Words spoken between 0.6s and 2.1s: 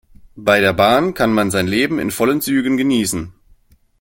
der Bahn kann man sein Leben in